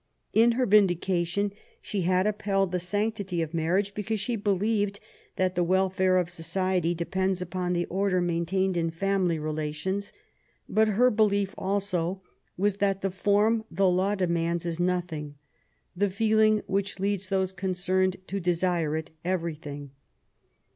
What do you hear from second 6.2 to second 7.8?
society de pends upon